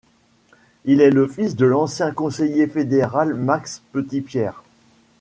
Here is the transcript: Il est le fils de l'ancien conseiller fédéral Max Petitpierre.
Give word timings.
Il 0.85 0.99
est 0.99 1.11
le 1.11 1.27
fils 1.27 1.55
de 1.55 1.67
l'ancien 1.67 2.09
conseiller 2.11 2.65
fédéral 2.65 3.35
Max 3.35 3.83
Petitpierre. 3.91 4.63